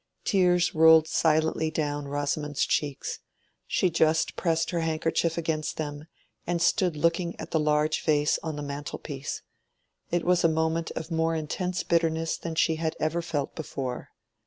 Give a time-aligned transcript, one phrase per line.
[0.23, 3.19] Tears rolled silently down Rosamond's cheeks;
[3.67, 6.07] she just pressed her handkerchief against them,
[6.47, 9.43] and stood looking at the large vase on the mantel piece.
[10.09, 14.09] It was a moment of more intense bitterness than she had ever felt before.